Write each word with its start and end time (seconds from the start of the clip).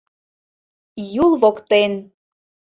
ЮЛ 1.17 1.31
ВОКТЕН 1.43 1.91